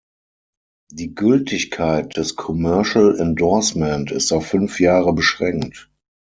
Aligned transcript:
Die 0.89 1.13
Gültigkeit 1.13 2.17
des 2.17 2.35
Commercial 2.35 3.19
Endorsement 3.19 4.09
ist 4.09 4.31
auf 4.31 4.47
fünf 4.47 4.79
Jahre 4.79 5.13
beschränkt. 5.13 5.91